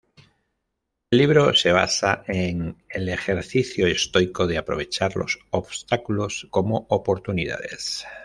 El 1.11 1.19
libro 1.19 1.53
se 1.55 1.71
basa 1.71 2.23
en 2.27 2.75
el 2.89 3.07
ejercicio 3.07 3.85
estoico 3.85 4.47
de 4.47 4.57
aprovechar 4.57 5.15
los 5.15 5.37
obstáculos 5.51 6.47
como 6.49 6.87
oportunidades. 6.89 8.03